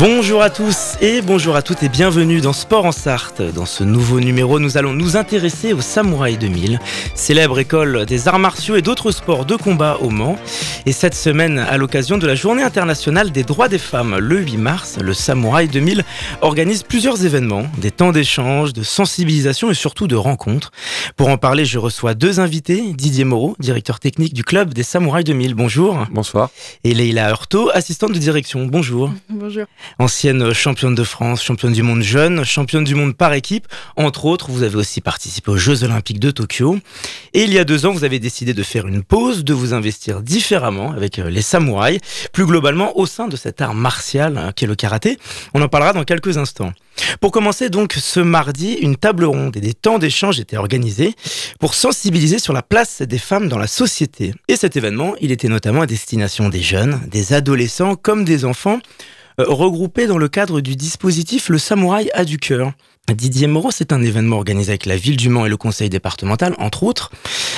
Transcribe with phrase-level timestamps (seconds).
[0.00, 3.42] Bonjour à tous et bonjour à toutes et bienvenue dans Sport en Sarthe.
[3.42, 6.80] Dans ce nouveau numéro, nous allons nous intéresser au Samouraï 2000,
[7.14, 10.38] célèbre école des arts martiaux et d'autres sports de combat au Mans.
[10.86, 14.56] Et cette semaine, à l'occasion de la Journée internationale des droits des femmes, le 8
[14.56, 16.02] mars, le Samouraï 2000
[16.40, 20.70] organise plusieurs événements, des temps d'échange, de sensibilisation et surtout de rencontres.
[21.16, 25.24] Pour en parler, je reçois deux invités, Didier Moreau, directeur technique du club des Samouraïs
[25.24, 25.52] 2000.
[25.52, 26.06] Bonjour.
[26.10, 26.48] Bonsoir.
[26.84, 28.64] Et Leïla Heurtaud, assistante de direction.
[28.64, 29.12] Bonjour.
[29.28, 29.66] Bonjour.
[29.98, 33.66] Ancienne championne de France, championne du monde jeune, championne du monde par équipe.
[33.96, 36.78] Entre autres, vous avez aussi participé aux Jeux Olympiques de Tokyo.
[37.34, 39.74] Et il y a deux ans, vous avez décidé de faire une pause, de vous
[39.74, 42.00] investir différemment avec euh, les samouraïs,
[42.32, 45.18] plus globalement au sein de cet art martial hein, qui est le karaté.
[45.54, 46.72] On en parlera dans quelques instants.
[47.20, 51.14] Pour commencer donc ce mardi, une table ronde et des temps d'échange étaient organisés
[51.58, 54.34] pour sensibiliser sur la place des femmes dans la société.
[54.48, 58.80] Et cet événement, il était notamment à destination des jeunes, des adolescents comme des enfants
[59.46, 62.72] regroupés dans le cadre du dispositif Le Samouraï a du cœur.
[63.14, 66.54] Didier Moreau, c'est un événement organisé avec la ville du Mans et le conseil départemental,
[66.58, 67.10] entre autres.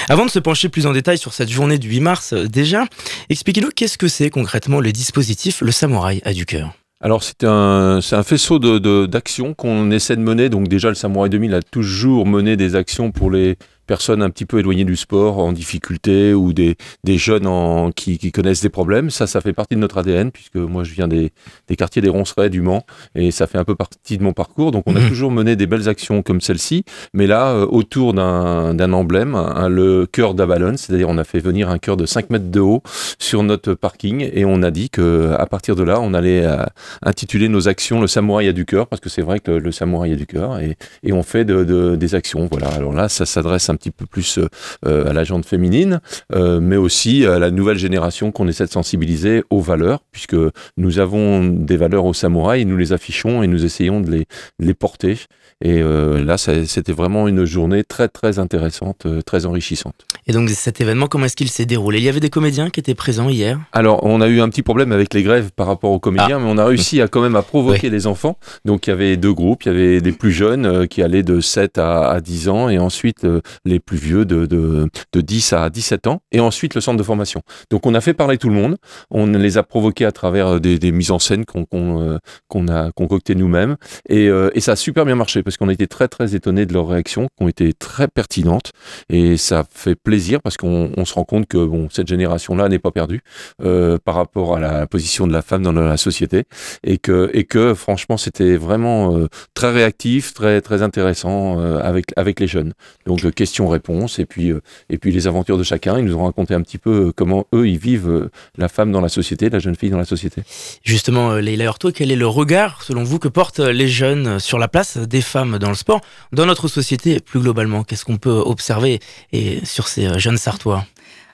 [0.09, 2.87] Avant de se pencher plus en détail sur cette journée du 8 mars, euh, déjà,
[3.29, 6.73] expliquez-nous qu'est-ce que c'est concrètement le dispositif Le Samouraï a du cœur.
[7.03, 10.49] Alors c'est un, un faisceau de, de, d'actions qu'on essaie de mener.
[10.49, 14.47] Donc déjà le Samouraï 2000 a toujours mené des actions pour les personnes un petit
[14.47, 18.69] peu éloignées du sport, en difficulté, ou des, des jeunes en, qui, qui, connaissent des
[18.69, 19.11] problèmes.
[19.11, 21.33] Ça, ça fait partie de notre ADN, puisque moi, je viens des,
[21.69, 24.73] des quartiers des Roncerets, du Mans, et ça fait un peu partie de mon parcours.
[24.73, 25.09] Donc, on a mmh.
[25.09, 30.07] toujours mené des belles actions comme celle-ci, mais là, euh, autour d'un, emblème, un, le
[30.07, 32.83] cœur d'Avalon, c'est-à-dire on a fait venir un cœur de 5 mètres de haut
[33.19, 36.65] sur notre parking, et on a dit que à partir de là, on allait euh,
[37.03, 39.73] intituler nos actions le samouraï a du cœur, parce que c'est vrai que le, le
[39.73, 42.49] samouraï a du cœur, et, et on fait de, de, des actions.
[42.51, 42.69] Voilà.
[42.69, 44.39] Alors là, ça s'adresse un petit peu plus
[44.87, 46.01] euh, à la jante féminine,
[46.35, 50.37] euh, mais aussi à la nouvelle génération qu'on essaie de sensibiliser aux valeurs, puisque
[50.77, 54.27] nous avons des valeurs au samouraï, nous les affichons et nous essayons de les,
[54.61, 55.19] de les porter.
[55.65, 59.95] Et euh, là, c'était vraiment une journée très très intéressante, très enrichissante.
[60.27, 61.99] Et donc cet événement, comment est-ce qu'il s'est déroulé?
[61.99, 63.61] Il y avait des comédiens qui étaient présents hier?
[63.73, 66.39] Alors, on a eu un petit problème avec les grèves par rapport aux comédiens, ah.
[66.39, 67.93] mais on a réussi à quand même à provoquer oui.
[67.93, 68.37] les enfants.
[68.65, 71.23] Donc il y avait deux groupes, il y avait des plus jeunes euh, qui allaient
[71.23, 75.21] de 7 à, à 10 ans, et ensuite euh, les plus vieux de, de, de
[75.21, 77.43] 10 à 17 ans, et ensuite le centre de formation.
[77.71, 78.77] Donc on a fait parler tout le monde,
[79.11, 82.19] on les a provoqués à travers euh, des, des mises en scène qu'on qu
[82.49, 83.77] qu'on a concoctées nous-mêmes,
[84.09, 86.73] et, et ça a super bien marché parce qu'on a été très très étonnés de
[86.73, 88.73] leurs réactions, qui ont été très pertinentes,
[89.09, 92.79] et ça fait plaisir parce qu'on on se rend compte que bon, cette génération-là n'est
[92.79, 93.21] pas perdue
[93.63, 96.45] euh, par rapport à la position de la femme dans la société,
[96.85, 102.07] et que, et que franchement c'était vraiment euh, très réactif, très très intéressant euh, avec
[102.17, 102.73] avec les jeunes.
[103.07, 103.23] Donc
[103.53, 104.53] questions-réponses, et puis
[104.89, 105.99] et puis les aventures de chacun.
[105.99, 109.09] Ils nous ont raconté un petit peu comment eux ils vivent la femme dans la
[109.09, 110.43] société, la jeune fille dans la société.
[110.85, 114.69] Justement, Leila Hurto, quel est le regard selon vous que portent les jeunes sur la
[114.69, 116.01] place des femmes dans le sport,
[116.33, 119.01] dans notre société plus globalement Qu'est-ce qu'on peut observer
[119.33, 120.87] et sur ces jeunes sartois?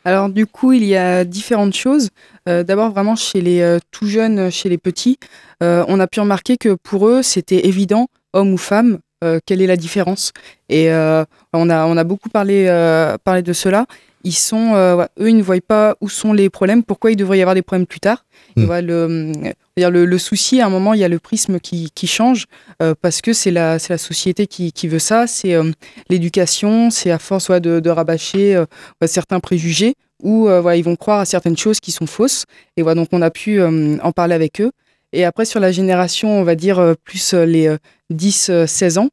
[0.04, 2.08] Alors du coup, il y a différentes choses.
[2.48, 5.18] Euh, D'abord, vraiment chez les euh, tout jeunes, chez les petits,
[5.62, 9.07] euh, on a pu remarquer que pour eux, c'était évident, homme ou femme, euh,
[9.46, 10.32] quelle est la différence.
[10.68, 12.66] Et euh, on, a, on a beaucoup parlé,
[13.24, 13.86] parlé de cela.
[14.24, 14.74] Ils sont,
[15.20, 17.62] eux, ils ne voient pas où sont les problèmes, pourquoi il devrait y avoir des
[17.62, 18.24] problèmes plus tard.
[18.56, 18.64] Mmh.
[18.64, 19.32] Voient, le,
[19.86, 22.46] le, le, souci, à un moment, il y a le prisme qui, qui change
[22.82, 25.70] euh, parce que c'est la, la société qui, qui veut ça, c'est euh,
[26.10, 28.66] l'éducation, c'est à force ouais, de, de, rabâcher euh,
[29.06, 32.44] certains préjugés où voilà, ils vont croire à certaines choses qui sont fausses.
[32.76, 34.72] Et voilà, donc on a pu en parler avec eux.
[35.12, 37.74] Et après, sur la génération, on va dire plus les
[38.12, 39.08] 10-16 ans,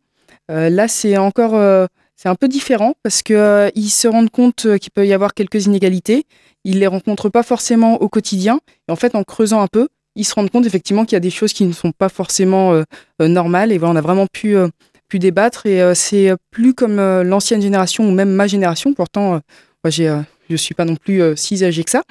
[0.49, 5.13] là, c'est encore c'est un peu différent parce qu'ils se rendent compte qu'il peut y
[5.13, 6.25] avoir quelques inégalités.
[6.63, 8.59] Ils les rencontrent pas forcément au quotidien.
[8.87, 11.21] Et en fait, en creusant un peu, ils se rendent compte effectivement qu'il y a
[11.21, 12.83] des choses qui ne sont pas forcément euh,
[13.21, 13.71] euh, normales.
[13.71, 14.69] Et voilà, on a vraiment pu, euh,
[15.09, 15.65] pu débattre.
[15.65, 18.93] Et c'est plus comme l'ancienne génération ou même ma génération.
[18.93, 19.41] Pourtant,
[19.83, 20.07] moi, j'ai
[20.47, 22.03] je ne suis pas non plus si âgé que ça,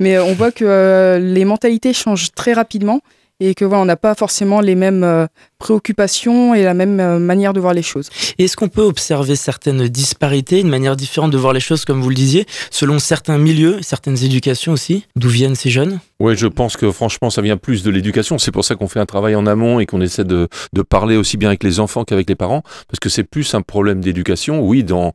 [0.00, 3.02] mais on voit que les mentalités changent très rapidement
[3.40, 5.28] et que voilà, on n'a pas forcément les mêmes
[5.62, 8.10] préoccupation et la même euh, manière de voir les choses.
[8.38, 12.08] Est-ce qu'on peut observer certaines disparités, une manière différente de voir les choses, comme vous
[12.08, 15.06] le disiez, selon certains milieux, certaines éducations aussi?
[15.14, 16.00] D'où viennent ces jeunes?
[16.18, 18.38] Oui, je pense que franchement, ça vient plus de l'éducation.
[18.38, 21.16] C'est pour ça qu'on fait un travail en amont et qu'on essaie de, de parler
[21.16, 24.60] aussi bien avec les enfants qu'avec les parents, parce que c'est plus un problème d'éducation.
[24.60, 25.12] Oui, dans,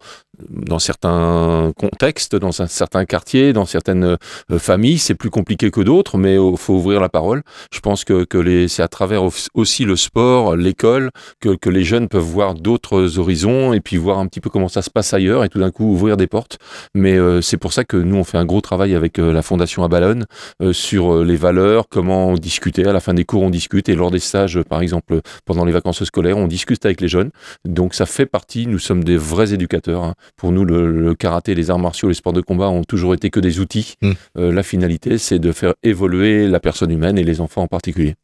[0.50, 4.18] dans certains contextes, dans un certain quartier, dans certaines
[4.52, 7.44] euh, familles, c'est plus compliqué que d'autres, mais il faut ouvrir la parole.
[7.72, 8.26] Je pense que,
[8.68, 9.24] c'est à travers
[9.54, 14.28] aussi le sport, l'école, que, les jeunes peuvent voir d'autres horizons et puis voir un
[14.28, 16.58] petit peu comment ça se passe ailleurs et tout d'un coup ouvrir des portes.
[16.96, 19.42] Mais euh, c'est pour ça que nous, on fait un gros travail avec euh, la
[19.42, 20.26] Fondation Abalone
[20.72, 22.86] sur les valeurs, comment discuter.
[22.86, 25.72] À la fin des cours, on discute et lors des stages, par exemple, pendant les
[25.72, 27.32] vacances scolaires, on discute avec les jeunes.
[27.66, 30.04] Donc ça fait partie, nous sommes des vrais éducateurs.
[30.04, 30.14] Hein.
[30.36, 33.40] Pour nous, le, karaté, les arts martiaux, les sports de combat ont toujours été que
[33.40, 33.96] des outils.
[34.02, 34.12] Mm.
[34.38, 38.16] Euh, la finalité, c'est de faire évoluer la personne humaine et les enfants en particulier.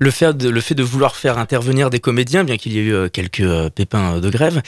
[0.00, 2.82] Le fait, de, le fait de vouloir faire intervenir des comédiens, bien qu'il y ait
[2.82, 4.62] eu euh, quelques euh, pépins de grève,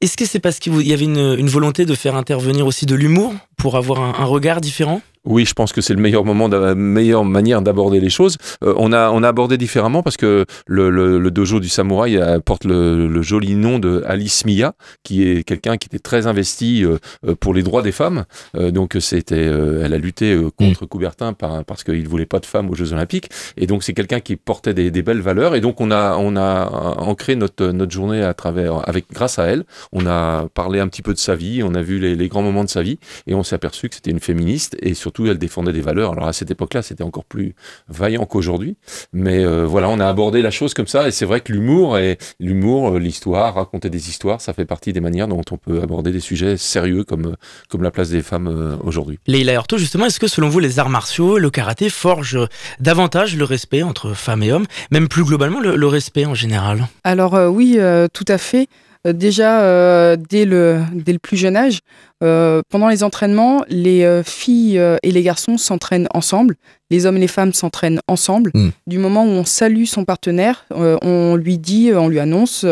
[0.00, 3.34] est-ce que c'est parce qu'il y avait une, volonté de faire intervenir aussi de l'humour
[3.56, 5.00] pour avoir un regard différent?
[5.24, 8.36] Oui, je pense que c'est le meilleur moment, la meilleure manière d'aborder les choses.
[8.62, 12.38] Euh, on, a, on a abordé différemment parce que le, le, dojo du samouraï euh,
[12.40, 16.98] porte le, joli nom de Alice Mia, qui est quelqu'un qui était très investi euh,
[17.36, 18.24] pour les droits des femmes.
[18.54, 20.88] donc c'était, elle a lutté contre mm.
[20.88, 23.30] Coubertin par, parce qu'il voulait pas de femmes aux Jeux Olympiques.
[23.56, 25.54] Et donc c'est quelqu'un qui portait des, des, belles valeurs.
[25.54, 26.66] Et donc on a, on a
[26.98, 29.64] ancré notre, notre journée à travers, avec grâce à elle.
[29.92, 32.42] On a parlé un petit peu de sa vie, on a vu les, les grands
[32.42, 35.38] moments de sa vie, et on s'est aperçu que c'était une féministe et surtout elle
[35.38, 36.12] défendait des valeurs.
[36.12, 37.54] Alors à cette époque-là, c'était encore plus
[37.88, 38.76] vaillant qu'aujourd'hui.
[39.12, 41.08] Mais euh, voilà, on a abordé la chose comme ça.
[41.08, 44.92] Et c'est vrai que l'humour et l'humour, euh, l'histoire, raconter des histoires, ça fait partie
[44.92, 47.36] des manières dont on peut aborder des sujets sérieux comme, euh,
[47.68, 49.18] comme la place des femmes aujourd'hui.
[49.26, 52.48] Leila Hurto, justement, est-ce que selon vous, les arts martiaux, le karaté forgent
[52.80, 56.88] davantage le respect entre femmes et hommes, même plus globalement le, respect en général?
[57.04, 57.78] Alors oui,
[58.12, 58.68] tout à fait.
[59.04, 61.80] Déjà, dès, le, dès le plus jeune âge,
[62.24, 66.54] euh, pendant les entraînements, les euh, filles euh, et les garçons s'entraînent ensemble,
[66.88, 68.50] les hommes et les femmes s'entraînent ensemble.
[68.54, 68.70] Hmm.
[68.86, 72.64] Du moment où on salue son partenaire, on lui dit, on lui annonce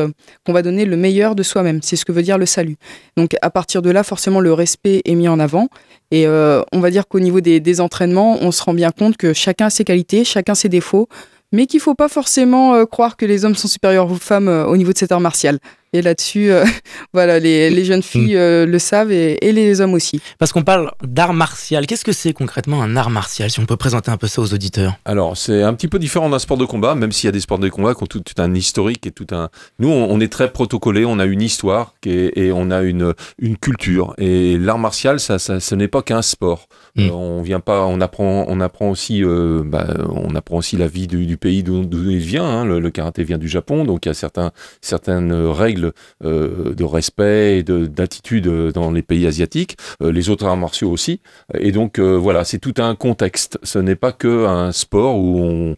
[0.46, 1.80] qu'on va donner le meilleur de soi-même.
[1.82, 2.76] C'est ce que veut dire le salut.
[3.16, 5.68] Donc à partir de là, forcément, le respect est mis en avant.
[6.10, 9.32] Et on va dire qu'au niveau des, des, entraînements, on se rend bien compte que
[9.32, 11.08] chacun a ses qualités, chacun ses défauts,
[11.50, 14.76] mais qu'il ne faut pas forcément croire que les hommes sont supérieurs aux femmes au
[14.76, 15.58] niveau de cet art martial.
[15.94, 16.64] Et là-dessus, euh,
[17.12, 18.38] voilà, les, jeunes filles mm.
[18.38, 20.22] euh, le savent et, les hommes aussi.
[20.38, 21.86] Parce qu'on parle d'art martial.
[21.86, 24.54] Qu'est-ce que c'est concrètement un art martial Si on peut présenter un peu ça aux
[24.54, 24.94] auditeurs?
[25.04, 27.40] Alors, c'est un petit peu différent d'un sport de combat, même s'il y a des
[27.40, 29.50] sports de combat qui ont tout, un historique et tout un.
[29.78, 34.14] Nous, on, est très protocolé, on a une histoire et on a une, une culture.
[34.16, 36.68] Et l'art martial, ça, ça, ce n'est pas qu'un sport.
[36.96, 37.08] Mm.
[37.08, 41.06] Euh, on vient pas, on apprend, on apprend aussi, bah, on apprend aussi la vie
[41.06, 42.44] du, pays d'où il vient.
[42.44, 42.64] Hein.
[42.64, 45.81] Le, le, karaté vient du Japon, donc il y a certains, certaines règles
[46.24, 51.20] euh, de respect et d'attitude dans les pays asiatiques, euh, les autres arts martiaux aussi.
[51.58, 53.58] Et donc euh, voilà, c'est tout un contexte.
[53.62, 55.76] Ce n'est pas que un sport où on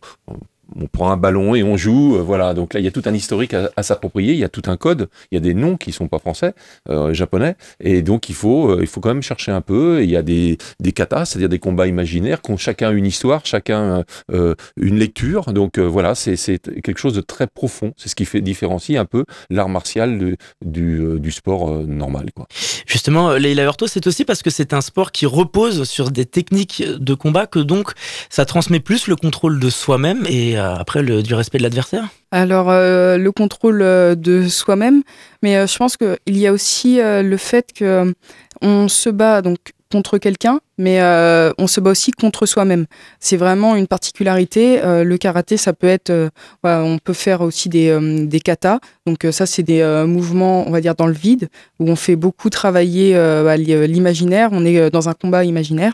[0.92, 2.54] prend un ballon et on joue, euh, voilà.
[2.54, 4.76] Donc là, il y a tout un historique à, s'approprier, il y a tout un
[4.76, 6.54] code, il y a des noms qui sont pas français,
[6.88, 10.02] euh, japonais, et donc il faut, euh, il faut quand même chercher un peu.
[10.02, 13.44] il y a des, des katas, c'est-à-dire des combats imaginaires, qui ont chacun une histoire,
[13.44, 14.04] chacun
[14.76, 15.52] une lecture.
[15.52, 16.36] Donc voilà, c'est
[16.82, 17.92] quelque chose de très profond.
[17.96, 22.46] C'est ce qui fait différencier un peu l'art martial du, du, sport normal, quoi.
[22.86, 26.82] Justement, Leila Hurto, c'est aussi parce que c'est un sport qui repose sur des techniques
[26.82, 27.92] de combat que donc
[28.30, 32.08] ça transmet plus le contrôle de soi-même et euh, après le, du respect de l'adversaire?
[32.30, 35.02] Alors, euh, le contrôle euh, de soi-même,
[35.42, 38.14] mais je pense qu'il y a aussi le fait que
[38.62, 39.58] on se bat donc
[39.92, 42.86] contre quelqu'un, mais euh, on se bat aussi contre soi-même.
[43.20, 44.82] C'est vraiment une particularité.
[44.82, 46.28] Euh, le karaté, ça peut être, euh,
[46.62, 48.78] on peut faire aussi des, des katas.
[49.06, 52.48] Donc ça, c'est des mouvements, on va dire, dans le vide, où on fait beaucoup
[52.50, 54.48] travailler bah, l'imaginaire.
[54.52, 55.92] On est dans un combat imaginaire.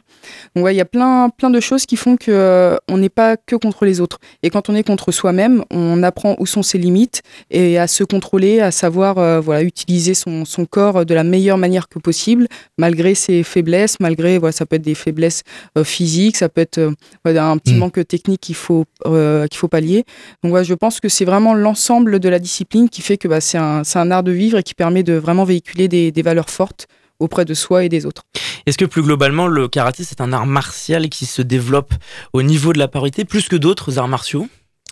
[0.54, 3.56] Donc il y a plein, plein de choses qui font que on n'est pas que
[3.56, 4.18] contre les autres.
[4.42, 8.04] Et quand on est contre soi-même, on apprend où sont ses limites et à se
[8.04, 12.46] contrôler, à savoir, voilà, utiliser son, son corps de la meilleure manière que possible,
[12.78, 15.42] malgré ses faiblesses, malgré, voilà, peut être des faiblesses
[15.76, 16.92] euh, physiques, ça peut être euh,
[17.24, 17.78] un petit mm.
[17.78, 20.04] manque technique qu'il faut, euh, qu'il faut pallier.
[20.42, 23.58] Donc je pense que c'est vraiment l'ensemble de la discipline qui fait que bah, c'est
[23.58, 26.86] un, un, art de vivre et qui permet de vraiment véhiculer des, des valeurs fortes
[27.18, 28.22] auprès de soi et des autres.
[28.64, 31.92] Est-ce que plus globalement, le karaté, c'est un art martial qui se développe
[32.32, 34.48] au niveau de la parité plus que d'autres arts martiaux?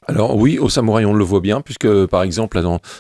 [0.09, 2.59] Alors oui, au samouraï, on le voit bien, puisque par exemple,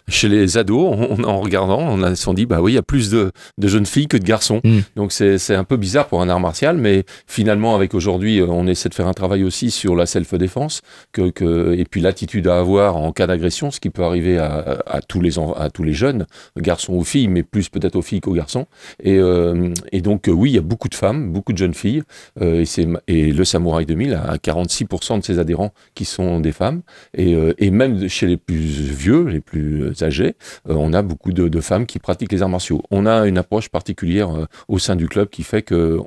[0.08, 3.10] chez les ados, on, en regardant, on a dit, bah oui, il y a plus
[3.10, 4.60] de, jeunes filles que de garçons.
[4.62, 4.80] Mm.
[4.94, 8.90] Donc c'est un peu bizarre pour un art martial, mais finalement, avec aujourd'hui, on essaie
[8.90, 13.10] de faire un travail aussi sur la self-défense, que, et puis l'attitude à avoir en
[13.12, 16.26] cas d'agression, ce qui peut arriver à, tous les, à tous les jeunes,
[16.58, 18.66] garçons ou filles, mais plus peut-être aux filles qu'aux garçons.
[19.02, 19.72] Et, euh,
[20.02, 22.02] donc oui, il y a beaucoup de femmes, beaucoup de jeunes filles,
[22.42, 22.64] euh,
[23.08, 26.82] et, et le Samouraï 2000 a 46% de ses adhérents qui sont des femmes.
[27.18, 30.34] Euh, et, même chez les plus vieux, les plus âgés,
[30.68, 32.82] euh, on a beaucoup de, femmes qui pratiquent les arts martiaux.
[32.90, 36.06] On a une approche particulière euh, au sein du club qui fait qu'on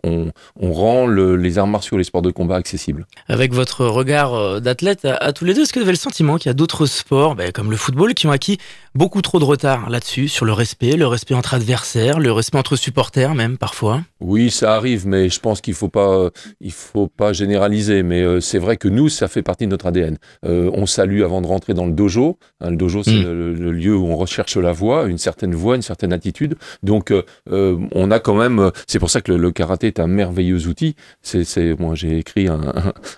[0.59, 3.05] on rend les arts martiaux, les sports de combat accessibles.
[3.27, 6.47] Avec votre regard d'athlète à, tous les deux, est-ce que vous avez le sentiment qu'il
[6.47, 8.59] y a d'autres sports, ben, comme le football, qui ont acquis
[8.95, 12.75] beaucoup trop de retard là-dessus, sur le respect, le respect entre adversaires, le respect entre
[12.75, 14.01] supporters même parfois?
[14.21, 16.29] Oui, ça arrive, mais je pense qu'il ne faut, pas,
[16.61, 18.03] il faut pas généraliser.
[18.03, 20.17] Mais c'est vrai que nous, ça fait partie de notre ADN.
[20.43, 22.37] on salue avant de rentrer dans le dojo.
[22.59, 23.53] Hein, le dojo, c'est hmm.
[23.53, 26.55] le, lieu où on recherche la voix, une certaine voix, une certaine attitude.
[26.83, 28.71] Donc, euh, euh, on a quand même.
[28.87, 30.95] C'est pour ça que le, karaté est un merveilleux outil.
[31.21, 32.61] C'est, moi, j'ai écrit un,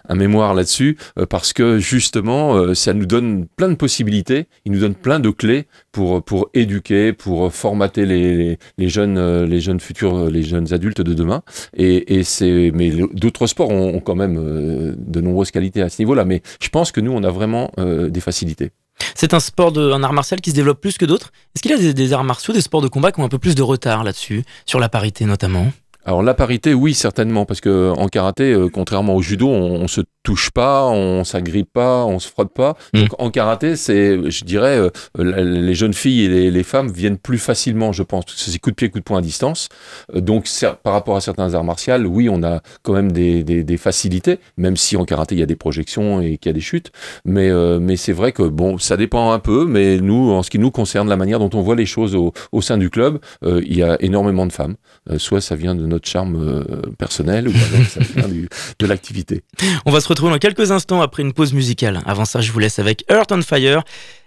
[0.09, 4.47] un, mémoire là-dessus euh, parce que justement, ça nous donne plein de possibilités.
[4.65, 9.59] Il nous donne plein de clés pour pour éduquer, pour formater les, les, jeunes, les
[9.59, 11.41] jeunes futurs, les jeunes adultes de demain.
[11.75, 12.71] Et, et c'est.
[12.73, 16.25] Mais d'autres sports ont, ont quand même de nombreuses qualités à ce niveau-là.
[16.25, 18.71] Mais je pense que nous, on a vraiment euh, des facilités.
[19.15, 21.31] C'est un sport, de, un art martial qui se développe plus que d'autres.
[21.55, 23.29] Est-ce qu'il y a des, des, arts martiaux, des sports de combat qui ont un
[23.29, 25.67] peu plus de retard là-dessus, sur la parité notamment?
[26.05, 29.87] Alors la parité, oui, certainement, parce que en karaté, euh, contrairement au judo, on, on,
[29.87, 32.75] se touche pas, on s'agrippe pas, on se frotte pas.
[32.93, 33.01] Mm.
[33.01, 37.37] Donc en karaté, c'est, je dirais, euh, les jeunes filles et les, femmes viennent plus
[37.37, 39.69] facilement, je pense, parce que c'est coup de pied, coup de poing à distance.
[40.15, 40.49] Euh, donc
[40.83, 44.39] par rapport à certains arts martiaux, oui, on a quand même des, des, des, facilités,
[44.57, 46.91] même si en karaté il y a des projections et qu'il y a des chutes.
[47.25, 49.65] Mais mais c'est vrai que bon, ça dépend un peu.
[49.65, 52.33] Mais nous, en ce qui nous concerne, la manière dont on voit les choses au,
[52.51, 54.75] au sein du club, il y a énormément de femmes.
[55.17, 59.43] soit ça vient de notre charme euh, personnel ou alors ça vient de l'activité.
[59.85, 62.01] On va se retrouver dans quelques instants après une pause musicale.
[62.05, 63.83] Avant ça, je vous laisse avec Earth on Fire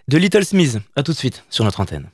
[0.08, 0.78] de Little Smith.
[0.96, 2.10] A tout de suite sur notre antenne.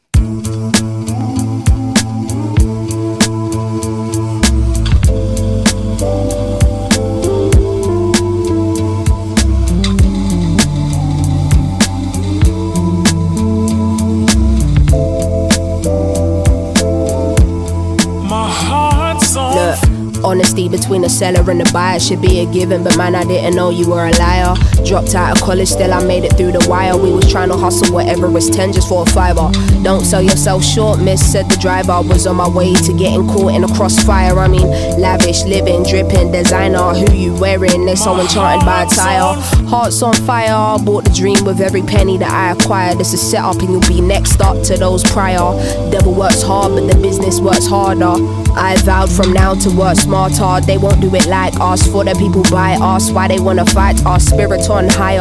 [21.23, 24.09] Seller and the buyer should be a given, but man, I didn't know you were
[24.09, 24.57] a liar.
[24.85, 26.97] Dropped out of college, still I made it through the wire.
[26.97, 29.49] We was trying to hustle whatever was 10 just for a fiver.
[29.85, 32.02] Don't sell yourself short, miss, said the driver.
[32.02, 34.37] Was on my way to getting caught in a crossfire.
[34.37, 34.67] I mean,
[34.99, 36.91] lavish, living, dripping, designer.
[36.99, 37.87] Who you wearing?
[37.87, 39.38] They're so enchanted by a tire.
[39.71, 42.99] Hearts on fire, bought the dream with every penny that I acquired.
[42.99, 45.55] This is set up and you'll be next up to those prior.
[45.93, 48.42] Devil works hard, but the business works harder.
[48.56, 50.64] I vowed from now to what work smarter.
[50.66, 51.87] They won't do it like us.
[51.87, 55.21] For the people by us, why they wanna fight our spirit on higher.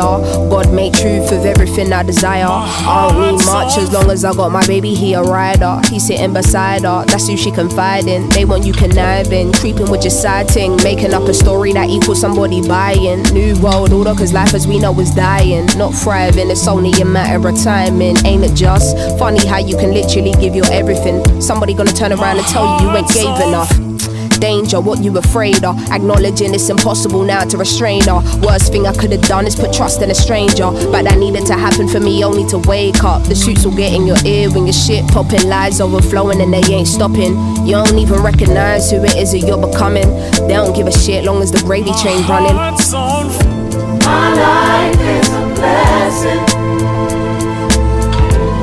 [0.49, 2.45] God made truth of everything I desire.
[2.47, 5.81] I don't need much as long as I got my baby here, rider.
[5.89, 8.29] He's sitting beside her, that's who she confide in.
[8.29, 12.21] They want you conniving, creeping with your side ting, making up a story that equals
[12.21, 13.23] somebody buying.
[13.33, 16.49] New world order, cause life as we know is dying, not thriving.
[16.49, 20.55] It's only a matter of timing, ain't it just funny how you can literally give
[20.55, 21.41] your everything?
[21.41, 23.71] Somebody gonna turn around and tell you you ain't gave enough
[24.39, 25.77] danger, what you afraid of.
[25.91, 28.19] Acknowledging it's impossible now to restrain her.
[28.41, 30.71] Worst thing I could have done is put trust in a stranger.
[30.91, 33.23] But that needed to happen for me only to wake up.
[33.23, 36.63] The shoots will get in your ear when your shit popping, lies overflowing and they
[36.73, 37.37] ain't stopping.
[37.65, 40.09] You don't even recognize who it is that you're becoming.
[40.47, 42.55] They don't give a shit long as the gravy train running.
[44.03, 46.43] My life is a blessing,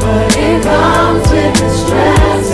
[0.00, 2.48] but it comes with its stresses.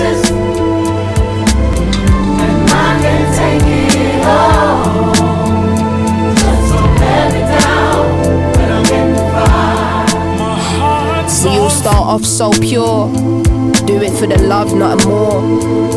[14.25, 15.43] For the love, not a more.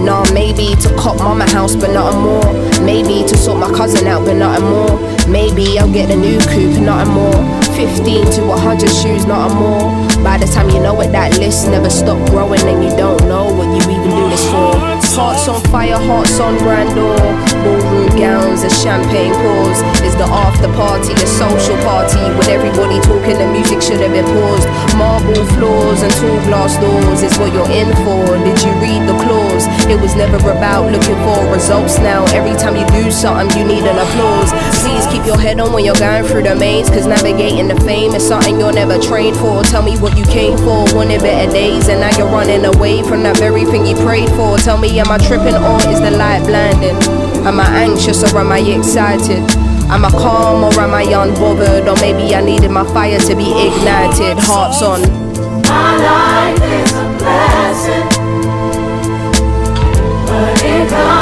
[0.03, 2.83] Nah, maybe to cop mama house, but not a more.
[2.83, 4.99] Maybe to sort my cousin out, but not a more.
[5.27, 7.66] Maybe I'll get a new coupe, not a more.
[7.77, 9.93] 15 to 100 shoes, not a more.
[10.25, 13.53] By the time you know it, that list never stop growing, and you don't know
[13.53, 14.73] what you even do this for.
[15.13, 17.21] Hearts on fire, hearts on grandeur.
[17.61, 19.77] Ballroom gowns and champagne pours.
[20.01, 22.17] Is the after party a social party?
[22.33, 24.65] With everybody talking, the music should have been paused.
[24.97, 28.25] Marble floors and tall glass doors is what you're in for.
[28.41, 29.69] Did you read the clause?
[29.85, 32.25] It was never about looking for results now.
[32.33, 34.49] Every time you do something, you need an applause.
[35.07, 36.89] Please keep your head on when you're going through the maze.
[36.89, 39.63] Cause navigating the fame is something you're never trained for.
[39.63, 41.87] Tell me what you came for, wanted better days.
[41.87, 44.57] And now you're running away from that very thing you prayed for.
[44.57, 46.95] Tell me, am I tripping or is the light blinding?
[47.45, 49.39] Am I anxious or am I excited?
[49.89, 51.87] Am I calm or am I unbothered?
[51.87, 54.37] Or maybe I needed my fire to be ignited.
[54.39, 55.01] Hearts on.
[55.63, 58.07] My life is a blessing,
[60.27, 61.16] but it comes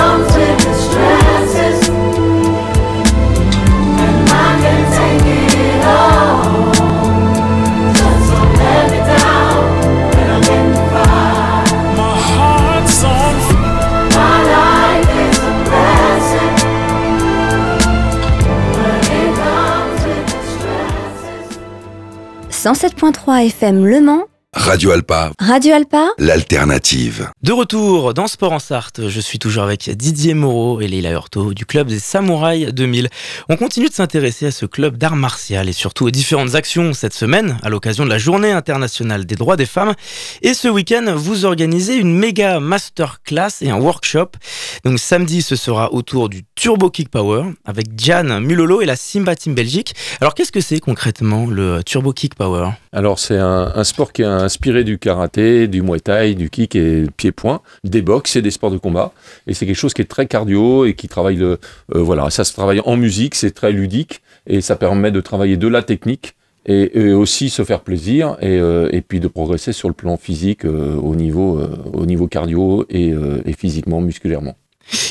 [22.65, 24.23] 107.3 FM Le Mans,
[24.55, 27.29] Radio Alpa, Radio Alpa, l'alternative.
[27.43, 31.53] De retour dans Sport en Sarthe, je suis toujours avec Didier Moreau et Leila Hurto
[31.53, 33.09] du club des Samouraïs 2000.
[33.49, 37.13] On continue de s'intéresser à ce club d'art martial et surtout aux différentes actions cette
[37.13, 39.93] semaine à l'occasion de la Journée internationale des droits des femmes.
[40.41, 44.29] Et ce week-end, vous organisez une méga masterclass et un workshop.
[44.85, 49.35] Donc samedi, ce sera autour du Turbo Kick Power avec Jan Mulolo et la Simba
[49.35, 49.93] Team Belgique.
[50.21, 52.69] Alors qu'est-ce que c'est concrètement le Turbo Kick Power?
[52.95, 57.03] Alors c'est un, sport qui est inspiré du karaté, du muay thai, du kick et
[57.17, 59.11] pied-point, des box et des sports de combat.
[59.47, 61.59] Et c'est quelque chose qui est très cardio et qui travaille le,
[61.93, 65.57] euh, voilà, ça se travaille en musique, c'est très ludique et ça permet de travailler
[65.57, 66.35] de la technique
[66.65, 70.63] et, aussi se faire plaisir et, euh, et puis de progresser sur le plan physique
[70.63, 71.59] euh, au niveau
[71.91, 73.13] au niveau cardio et,
[73.45, 74.55] et physiquement musculairement.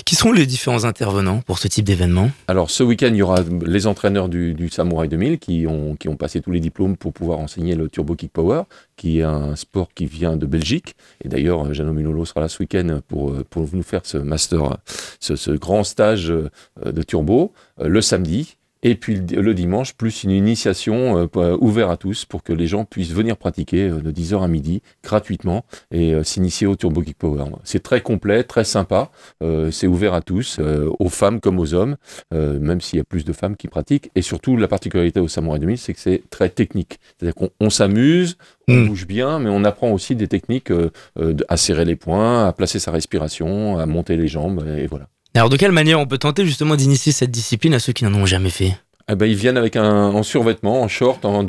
[0.04, 2.30] Qui sont les différents intervenants pour ce type d'événement?
[2.46, 6.08] Alors ce week-end, il y aura les entraîneurs du, du Samouraï 2000 qui ont, qui
[6.08, 8.62] ont passé tous les diplômes pour pouvoir enseigner le Turbo Kick Power,
[8.96, 10.94] qui est un sport qui vient de Belgique.
[11.24, 14.78] Et d'ailleurs, Jano Milolo sera là ce week-end pour, euh, pour nous faire ce master,
[15.20, 16.50] ce, ce grand stage euh,
[16.84, 18.56] de Turbo euh, le samedi.
[18.86, 22.66] Et puis le, dimanche, plus une initiation euh, pour- ouverte à tous pour que les
[22.66, 27.00] gens puissent venir pratiquer euh, de 10h à midi gratuitement et euh, s'initier au Turbo
[27.00, 27.44] Kick Power.
[27.64, 29.10] C'est très complet, très sympa.
[29.42, 31.96] Euh, c'est ouvert à tous, euh, aux femmes comme aux hommes,
[32.34, 34.10] euh, même s'il y a plus de femmes qui pratiquent.
[34.14, 36.98] Et surtout, la particularité au Samouraï 2000, c'est que c'est très technique.
[37.18, 38.36] C'est-à-dire qu'on on s'amuse,
[38.68, 38.88] on Mm.
[38.88, 42.52] bouge bien, mais on apprend aussi des techniques euh, euh, à serrer les poings, à
[42.52, 45.08] placer sa respiration, à monter les jambes, et voilà.
[45.36, 48.14] Alors de quelle manière on peut tenter justement d'initier cette discipline à ceux qui n'en
[48.14, 48.76] ont jamais fait?
[49.10, 51.44] Eh ben, ils viennent avec un en survêtement, en short, en,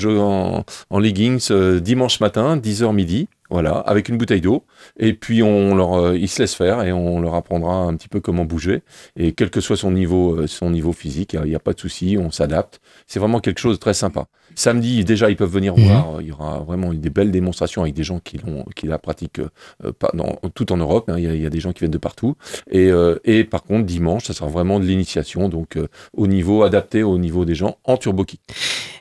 [0.89, 4.65] en leggings euh, dimanche matin, 10h midi, voilà, avec une bouteille d'eau.
[4.99, 8.07] Et puis on leur, euh, ils se laissent faire et on leur apprendra un petit
[8.07, 8.81] peu comment bouger.
[9.17, 11.79] Et quel que soit son niveau, euh, son niveau physique, il n'y a, pas de
[11.79, 12.81] souci, on s'adapte.
[13.05, 14.25] C'est vraiment quelque chose de très sympa.
[14.55, 15.83] Samedi, déjà, ils peuvent venir Mhm.
[15.85, 16.21] voir.
[16.21, 19.39] Il y aura vraiment des belles démonstrations avec des gens qui, l'ont, qui la pratiquent
[19.39, 21.09] euh, pas dans, tout en Europe.
[21.09, 21.15] hein.
[21.17, 22.35] Il y, a, il y a des gens qui viennent de partout.
[22.71, 26.63] Et, euh, et par contre, dimanche, ça sera vraiment de l'initiation, donc euh, au niveau
[26.63, 28.39] adapté au niveau des gens en turbo kick.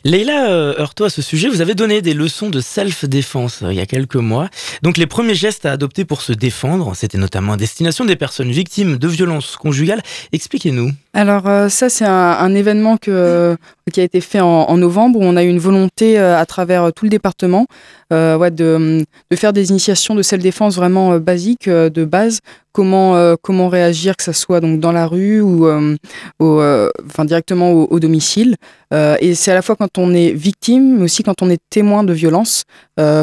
[0.04, 3.86] Leïla Hurto, à ce sujet, vous avez donné des leçons de self-défense il y a
[3.86, 4.50] quelques mois.
[4.82, 8.50] Donc les premiers gestes à adopter pour se défendre, c'était notamment à destination des personnes
[8.50, 10.02] victimes de violences conjugales.
[10.32, 10.90] Expliquez-nous.
[11.14, 13.56] Alors ça, c'est un, un événement que,
[13.92, 16.92] qui a été fait en, novembre où on a eu une volonté euh, à travers
[16.92, 17.66] tout le département
[18.12, 22.40] euh, de, faire des initiations de self-défense vraiment euh, basiques, euh, de base.
[22.72, 25.68] Comment, euh, comment réagir, que ce soit donc dans la rue ou
[26.40, 28.56] enfin, directement au, domicile.
[29.20, 32.02] Et c'est à la fois quand on est victime, mais aussi quand on est témoin
[32.02, 32.64] de violence,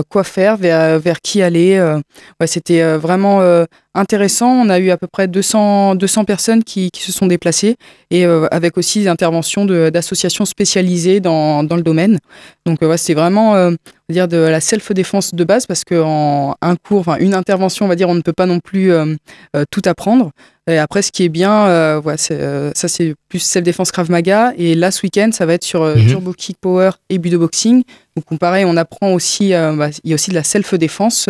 [0.07, 1.77] quoi faire, vers, vers qui aller.
[2.45, 3.41] C'était vraiment
[3.93, 4.47] intéressant.
[4.47, 7.75] On a eu à peu près 200, 200 personnes qui, qui se sont déplacées
[8.09, 12.19] et avec aussi des interventions d'associations spécialisées dans, dans le domaine.
[12.65, 13.73] Donc ouais, c'est vraiment
[14.11, 17.95] dire de la self-défense de base parce qu'en un cours, enfin une intervention, on va
[17.95, 19.15] dire, on ne peut pas non plus euh,
[19.55, 20.31] euh, tout apprendre.
[20.69, 24.53] Et après, ce qui est bien, euh, voilà, ça c'est plus self-défense Krav Maga.
[24.57, 26.07] Et là, ce week-end, ça va être sur Mhm.
[26.07, 27.83] Turbo Kick Power et Budo Boxing.
[28.15, 31.29] Donc on- pareil, on apprend aussi, bah, il y a aussi de la self-défense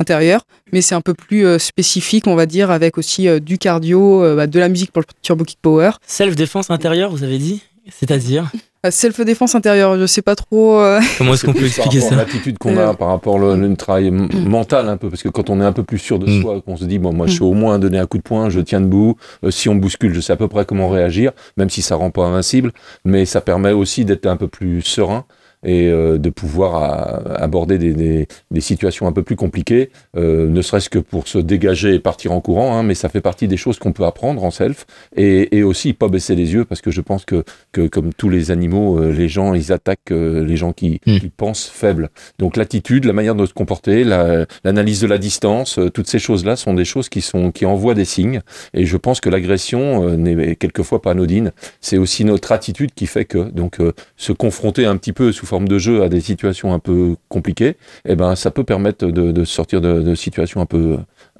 [0.00, 4.46] intérieure, mais c'est un peu plus spécifique, on va dire, avec aussi du cardio, bah,
[4.48, 5.90] de la musique pour le Turbo Kick Power.
[6.06, 7.62] Self-défense intérieure, vous avez dit?
[7.90, 8.50] C'est-à-dire?
[8.90, 10.78] Self-défense intérieure, je sais pas trop.
[10.80, 13.76] euh, Comment est-ce qu'on peut expliquer à ça L'attitude qu'on a par rapport au le
[13.76, 16.26] travail m- mental un peu, parce que quand on est un peu plus sûr de
[16.26, 16.40] Mm.
[16.42, 18.48] soi, qu'on se dit bon moi je sais au moins donner un coup de poing,
[18.50, 21.32] je tiens debout, euh, si on me bouscule, je sais à peu près comment réagir,
[21.56, 22.72] même si ça rend pas invincible,
[23.04, 25.24] mais ça permet aussi d'être un peu plus serein.
[25.64, 30.48] Et euh, de pouvoir à- aborder des, des- des situations un peu plus compliquées, euh,
[30.48, 33.48] ne serait-ce que pour se dégager et partir en courant, hein, mais ça fait partie
[33.48, 36.80] des choses qu'on peut apprendre en self et, et aussi pas baisser les yeux parce
[36.80, 40.44] que je pense que, que comme tous les animaux, euh, les gens ils attaquent euh,
[40.44, 41.18] les gens qui, Mm.
[41.18, 42.08] qui pensent faibles.
[42.38, 46.18] Donc l'attitude, la manière de se comporter, la- l'analyse de la distance, euh, toutes ces
[46.18, 48.40] choses-là sont des choses qui sont qui envoient des signes.
[48.74, 51.52] Et je pense que l'agression euh, n'est quelquefois pas anodine.
[51.80, 55.46] C'est aussi notre attitude qui fait que donc euh, se confronter un petit peu sous
[55.54, 57.00] forme de jeu à des situations un peu
[57.34, 57.72] compliquées,
[58.10, 60.84] eh ben ça peut permettre de, de sortir de, de situations un peu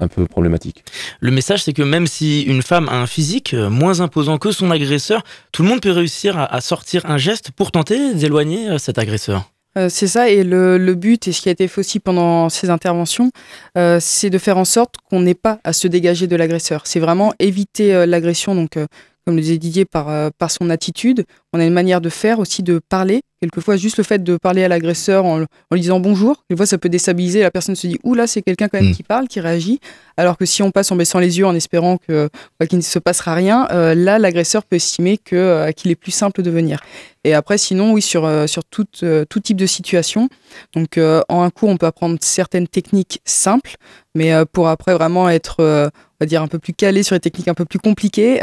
[0.04, 0.80] un peu problématiques.
[1.28, 4.50] Le message, c'est que même si une femme a un physique euh, moins imposant que
[4.60, 5.20] son agresseur,
[5.52, 8.96] tout le monde peut réussir à, à sortir un geste pour tenter d'éloigner euh, cet
[9.04, 9.40] agresseur.
[9.76, 12.48] Euh, c'est ça, et le, le but, et ce qui a été fait aussi pendant
[12.48, 13.30] ces interventions,
[13.76, 16.82] euh, c'est de faire en sorte qu'on n'ait pas à se dégager de l'agresseur.
[16.90, 18.86] C'est vraiment éviter euh, l'agression, donc euh,
[19.26, 21.24] comme le disait Didier, par, euh, par son attitude.
[21.52, 23.22] On a une manière de faire aussi, de parler.
[23.44, 26.78] Quelquefois, juste le fait de parler à l'agresseur en, en lui disant bonjour, quelquefois ça
[26.78, 28.94] peut déstabiliser, la personne se dit, ouh là, c'est quelqu'un quand même Mm.
[28.94, 29.80] qui parle, qui réagit.
[30.16, 32.28] Alors que si on passe en baissant les yeux, en espérant que,
[32.60, 35.96] bah, qu'il ne se passera rien, euh, là, l'agresseur peut estimer que, euh, qu'il est
[35.96, 36.80] plus simple de venir.
[37.24, 40.28] Et après, sinon, oui, sur, euh, sur tout, tout type de situation.
[40.74, 43.76] Donc, en un cours, on peut apprendre certaines techniques simples,
[44.14, 47.48] mais pour après vraiment être, on va dire, un peu plus calé sur les techniques
[47.48, 48.34] un peu plus compliquées,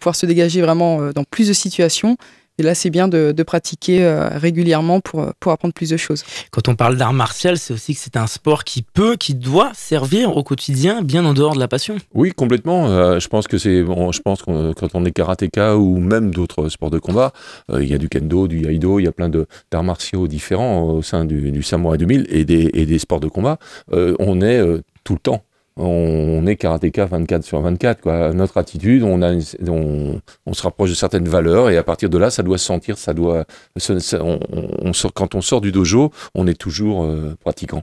[0.00, 2.16] pouvoir se dégager vraiment dans plus de situations.
[2.58, 6.24] Et là, c'est bien de, de pratiquer euh, régulièrement pour, pour apprendre plus de choses.
[6.50, 9.72] Quand on parle d'art martial, c'est aussi que c'est un sport qui peut, qui doit
[9.74, 11.96] servir au quotidien, bien en dehors de la passion.
[12.14, 12.88] Oui, complètement.
[12.88, 16.32] Euh, je pense que c'est, bon, je pense que quand on est karatéka ou même
[16.32, 17.32] d'autres sports de combat,
[17.70, 20.28] euh, il y a du kendo, du aido, il y a plein de d'arts martiaux
[20.28, 23.58] différents au sein du, du Samouraï 2000 et des, et des sports de combat.
[23.92, 25.42] Euh, on est euh, tout le temps.
[25.76, 28.00] On est karatéka 24 sur 24.
[28.00, 28.32] Quoi.
[28.32, 32.08] Notre attitude, on, a, une- on, on se rapproche de certaines valeurs et à partir
[32.08, 33.44] de là, ça doit se sentir, ça doit,
[33.76, 37.82] ça- ça- on, on sort, quand on sort du dojo, on est toujours euh, pratiquant.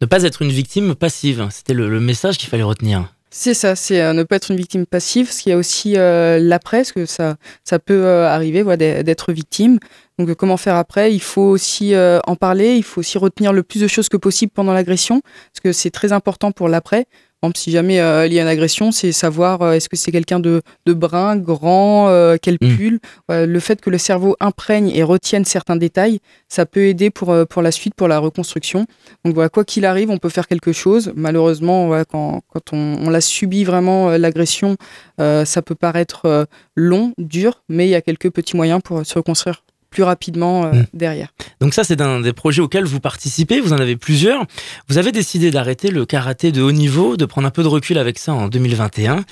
[0.00, 3.12] Ne pas être une victime passive, c'était le, le message qu'il fallait retenir.
[3.28, 5.94] C'est ça, c'est euh, ne pas être une victime passive, parce qu'il y a aussi
[5.98, 9.78] euh, l'après, parce que ça, ça peut euh, arriver voilà, d'être victime.
[10.18, 11.12] Donc euh, comment faire après?
[11.12, 14.16] Il faut aussi euh, en parler, il faut aussi retenir le plus de choses que
[14.16, 17.06] possible pendant l'agression, parce que c'est très important pour l'après.
[17.54, 20.40] Si jamais euh, il y a une agression, c'est savoir euh, est-ce que c'est quelqu'un
[20.40, 22.08] de, de brun, grand,
[22.42, 22.76] quel Mm.
[22.76, 22.98] pull?
[23.28, 27.62] Le fait que le cerveau imprègne et retienne certains détails, ça peut aider pour, pour
[27.62, 28.86] la suite, pour la reconstruction.
[29.24, 31.12] Donc voilà, quoi qu'il arrive, on peut faire quelque chose.
[31.14, 34.76] Malheureusement, voilà, quand, quand on, on l'a subi vraiment l'agression,
[35.18, 39.62] ça peut paraître long, dur, mais il y a quelques petits moyens pour se reconstruire
[39.96, 40.84] plus rapidement euh, Mm.
[40.92, 41.28] derrière.
[41.62, 44.44] Donc ça, c'est un des projets auxquels vous participez, vous en avez plusieurs.
[44.88, 47.96] Vous avez décidé d'arrêter le karaté de haut niveau, de prendre un peu de recul
[47.96, 49.24] avec ça en 2021.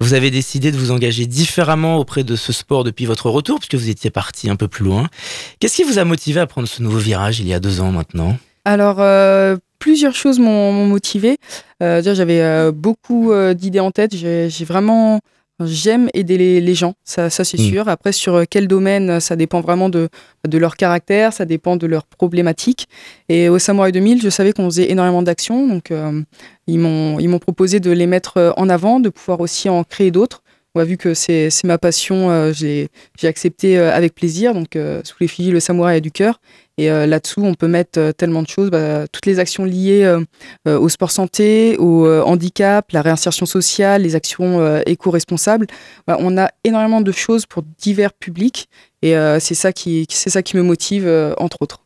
[0.00, 3.76] Vous avez décidé de vous engager différemment auprès de ce sport depuis votre retour, puisque
[3.76, 5.06] vous étiez parti un peu plus loin.
[5.60, 7.92] Qu'est-ce qui vous a motivé à prendre ce nouveau virage il y a deux ans
[7.92, 8.36] maintenant?
[8.64, 11.36] Alors, euh, plusieurs choses m'ont motivé.
[11.84, 14.16] Euh, j'avais euh, beaucoup d'idées en tête.
[14.16, 15.20] J'ai vraiment.
[15.66, 17.70] J'aime aider les, les gens, ça, ça c'est Mm.
[17.70, 17.88] sûr.
[17.88, 20.08] Après, sur euh, quel domaine, euh, ça dépend vraiment de,
[20.48, 22.88] de leur caractère, ça dépend de leurs problématiques.
[23.28, 26.22] Et au Samouraï 2000, je savais qu'on faisait énormément d'actions, donc euh,
[26.66, 29.84] ils m'ont ils m'ont proposé de les mettre euh, en avant, de pouvoir aussi en
[29.84, 30.42] créer d'autres.
[30.76, 32.88] A vu que c'est ma passion, euh, j'ai
[33.24, 34.54] accepté euh, avec plaisir.
[34.54, 36.40] Donc, euh, sous l'effigie, le samouraï a du cœur.
[36.78, 40.18] Et là-dessous, on peut mettre tellement de choses, bah, toutes les actions liées
[40.64, 45.66] au sport santé, au handicap, la réinsertion sociale, les actions éco-responsables.
[46.06, 48.70] Bah, on a énormément de choses pour divers publics.
[49.02, 51.82] Et c'est ça ça qui me motive, entre autres.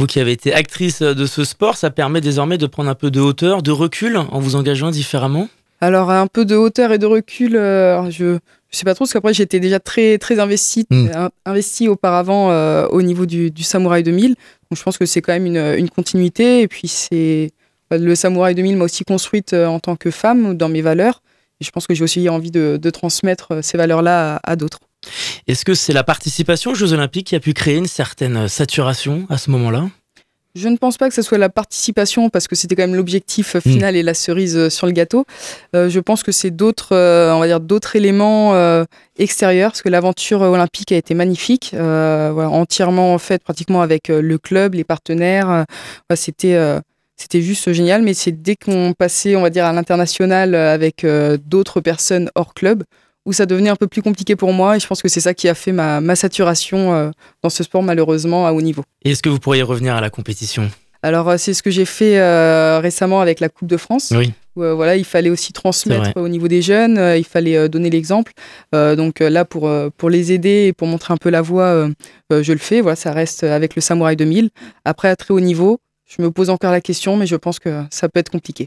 [0.00, 3.12] Vous qui avez été actrice de ce sport, ça permet désormais de prendre un peu
[3.12, 5.48] de hauteur, de recul en vous engageant différemment?
[5.84, 8.38] Alors, un peu de hauteur et de recul, euh, je
[8.70, 11.08] je sais pas trop, parce qu'après, j'étais déjà très, très investie, Mm.
[11.14, 14.30] in- investie auparavant euh, au niveau du, du Samouraï 2000.
[14.30, 16.60] Donc, je pense que c'est quand même une, une continuité.
[16.62, 17.52] Et puis, c'est
[17.88, 21.22] bah, le Samouraï 2000 m'a aussi construite euh, en tant que femme, dans mes valeurs.
[21.60, 24.56] Et je pense que j'ai aussi envie de, de transmettre euh, ces valeurs-là à, à
[24.56, 24.80] d'autres.
[25.46, 29.24] Est-ce que c'est la participation aux Jeux Olympiques qui a pu créer une certaine saturation
[29.30, 29.86] à ce moment-là?
[30.56, 33.56] Je ne pense pas que ce soit la participation, parce que c'était quand même l'objectif
[33.56, 35.24] euh, final et la cerise euh, sur le gâteau.
[35.74, 38.84] Euh, je pense que c'est d'autres, euh, on va dire d'autres éléments euh,
[39.18, 44.38] extérieurs, parce que l'aventure olympique a été magnifique, euh, voilà, entièrement faite pratiquement avec le
[44.38, 45.64] club, les partenaires.
[46.14, 46.56] c'était
[47.16, 51.06] c'était juste génial, mais c'est dès qu'on passait, on va dire, à l'international avec
[51.46, 52.82] d'autres personnes hors club,
[53.26, 54.76] où ça devenait un peu plus compliqué pour moi.
[54.76, 57.10] Et je pense que c'est ça qui a fait ma, ma saturation euh,
[57.42, 58.84] dans ce sport, malheureusement, à haut niveau.
[59.04, 60.70] Et est-ce que vous pourriez revenir à la compétition?
[61.02, 64.12] Alors, euh, c'est ce que j'ai fait euh, récemment avec la Coupe de France.
[64.16, 64.32] Oui.
[64.56, 67.90] où euh, voilà, il fallait aussi transmettre au niveau des jeunes, euh, il fallait donner
[67.90, 68.32] l'exemple.
[68.72, 71.88] Donc là, pour, pour les aider et pour montrer un peu la voie,
[72.30, 72.80] je le fais.
[72.80, 74.50] Voilà, ça reste avec le Samouraï 2000.
[74.84, 75.78] Après, à très haut niveau,
[76.16, 78.66] je me pose encore la question, mais je pense que ça peut être compliqué.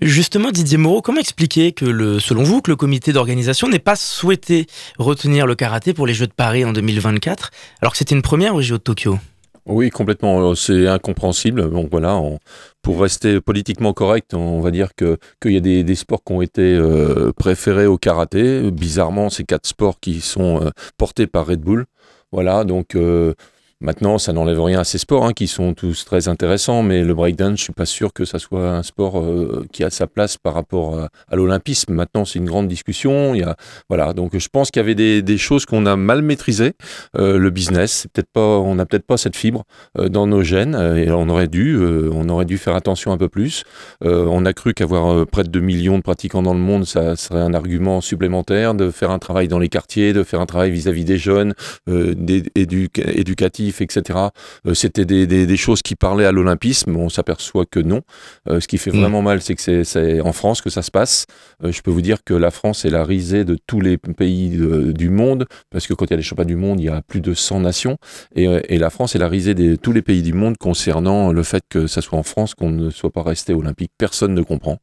[0.00, 3.96] Justement, Didier Moreau, comment expliquer que, le, selon vous, que le comité d'organisation n'ait pas
[3.96, 4.66] souhaité
[4.98, 7.50] retenir le karaté pour les Jeux de Paris en 2024,
[7.82, 9.18] alors que c'était une première aux Jeux de Tokyo?
[9.66, 10.40] Oui, complètement.
[10.50, 11.70] euh, C'est incompréhensible.
[11.70, 12.38] Donc voilà, on-
[12.82, 16.32] pour rester politiquement correct, on va dire que qu'il y a des, des sports qui
[16.32, 18.70] ont été euh, préférés au karaté.
[18.70, 21.84] Bizarrement, c'est quatre sports qui sont euh, portés par Red Bull.
[22.32, 23.34] Voilà, donc euh,
[23.80, 27.14] maintenant, ça n'enlève rien à ces sports hein, qui sont tous très intéressants, mais le
[27.14, 30.36] breakdance, je suis pas sûr que ça soit un sport euh, qui a sa place
[30.36, 31.94] par rapport à, l'olympisme.
[31.94, 33.34] Maintenant, c'est une grande discussion.
[33.34, 33.56] Il y a,
[33.88, 36.74] voilà, donc je pense qu'il y avait des, choses qu'on a mal maîtrisées.
[37.16, 39.64] Euh, le business, peut-être pas, on n'a peut-être pas cette fibre
[39.98, 43.28] euh, dans nos gènes et on aurait dû, on aurait dû faire attention un peu
[43.28, 43.64] plus.
[44.02, 47.40] On a cru qu'avoir près de 2 millions de pratiquants dans le monde, ça serait
[47.40, 51.04] un argument supplémentaire de faire un travail dans les quartiers, de faire un travail vis-à-vis
[51.04, 51.54] des jeunes,
[51.86, 54.18] des éduc- éducatifs, etc.
[54.66, 56.96] Euh, C'était des, des- des choses qui parlaient à l'olympisme.
[56.96, 58.00] On s'aperçoit que non.
[58.48, 59.00] Euh, ce qui fait Mm.
[59.00, 61.26] vraiment mal, c'est que c'est- en France que ça se passe.
[61.64, 64.50] Euh, je peux vous dire que la France est la risée de tous les pays
[64.94, 67.02] du monde, parce que quand il y a les championnats du monde, il y a
[67.02, 67.96] plus de 100 nations.
[68.34, 71.42] Et, et la France est la risée de tous les pays du monde concernant le
[71.42, 73.92] fait que ça soit en France qu'on ne soit pas resté olympique.
[73.98, 74.78] Personne ne comprend.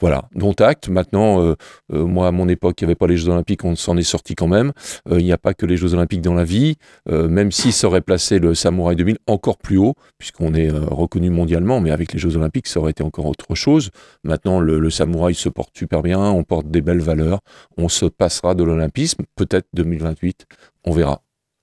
[0.00, 0.88] Voilà, dont acte.
[0.88, 1.54] Maintenant,
[1.90, 4.34] moi, à mon époque, il n'y avait pas les Jeux olympiques, on s'en est sorti
[4.34, 4.72] quand même.
[5.10, 6.76] Il n'y a pas que les Jeux olympiques dans la vie.
[7.08, 11.30] Même si ça aurait placé le Samouraï 2000 encore plus haut, puisqu'on est euh, reconnu
[11.30, 13.90] mondialement, mais avec les Jeux olympiques, ça aurait été encore autre chose.
[14.24, 17.40] Maintenant, le, le Samouraï se porte super bien, on porte des belles valeurs.
[17.76, 20.46] On se passera de l'olympisme, peut-être 2028,
[20.84, 21.22] on verra.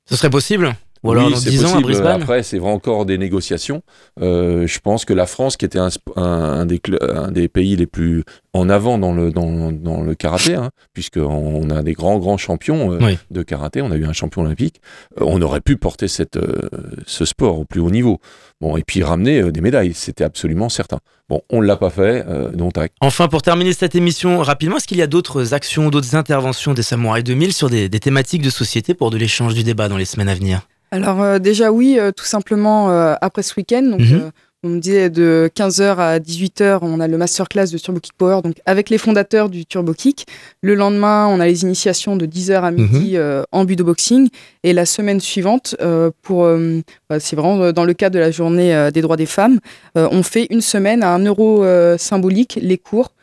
[0.09, 0.73] Ce serait possible?
[1.03, 1.83] Ou alors Oui, dans c'est 10 ans à possible.
[1.83, 3.81] Brisbane Après, c'est vrai encore des négociations.
[4.21, 7.31] Euh, je pense que la France, qui était un, sp- un- un des, cl- un
[7.31, 11.83] des pays les plus en avant dans le, dans, dans le karaté, hein, puisqu'on a
[11.83, 13.17] des grands, grands champions euh, Oui.
[13.31, 14.81] de karaté, on a eu un champion olympique,
[15.21, 16.39] euh, on aurait pu porter cette,
[17.05, 18.19] ce sport au plus haut niveau.
[18.59, 20.97] Bon, et puis ramener des médailles, c'était absolument certain.
[21.29, 22.95] Bon, on ne l'a pas fait, dont acte.
[23.01, 26.81] Enfin, pour terminer cette émission rapidement, est-ce qu'il y a d'autres actions, d'autres interventions des
[26.81, 30.05] Samouraïs 2000 sur des, des thématiques de société pour de l'échange du débat dans les
[30.05, 30.61] semaines à venir?
[30.91, 34.13] Alors euh, déjà oui, euh, tout simplement euh, après ce week-end, donc Mhm.
[34.21, 34.29] euh,
[34.63, 38.41] on me disait de 15h à 18h, on a le masterclass de Turbo Kick Power,
[38.41, 40.25] donc avec les fondateurs du Turbo Kick.
[40.61, 44.29] Le lendemain, on a les initiations de 10h à midi euh, en budo boxing.
[44.63, 48.31] Et la semaine suivante, euh, pour, euh, bah, c'est vraiment dans le cadre de la
[48.31, 49.59] journée des droits des femmes,
[49.95, 51.63] euh, on fait une semaine à un euro
[51.97, 53.13] symbolique les cours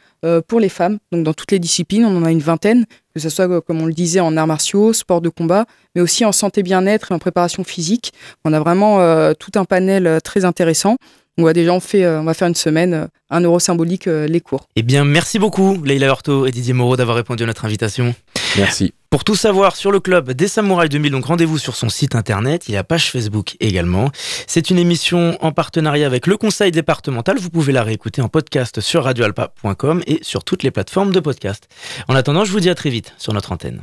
[0.49, 3.29] pour les femmes, donc dans toutes les disciplines, on en a une vingtaine, que ce
[3.29, 6.33] soit, euh, comme on le disait, en arts martiaux, sport de combat, mais aussi en
[6.33, 8.13] santé bien-être et en préparation physique.
[8.45, 10.97] On a vraiment euh, tout un panel euh, très intéressant.
[11.37, 14.07] On va déjà on fait, euh, on va faire une semaine, euh, un euro symbolique
[14.07, 14.69] euh, les cours.
[14.77, 18.15] Eh bien, merci beaucoup, Leila Hurto et Didier Moreau, d'avoir répondu à notre invitation.
[18.57, 18.95] Merci.
[19.11, 22.69] Pour tout savoir sur le club des Samouraïs 2000, donc rendez-vous sur son site internet,
[22.69, 24.11] il y a page Facebook également.
[24.47, 27.39] C'est une émission en partenariat avec le conseil départemental.
[27.39, 31.69] Vous pouvez la réécouter en podcast sur radioalpa.com et sur toutes les plateformes de podcast.
[32.07, 33.83] En attendant, je vous dis à très vite sur notre antenne.